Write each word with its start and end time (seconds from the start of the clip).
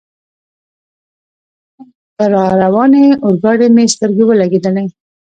پر 2.15 2.29
را 2.33 2.45
روانې 2.63 3.05
اورګاډي 3.23 3.67
مې 3.75 3.85
سترګې 3.93 4.23
ولګېدلې. 4.25 4.85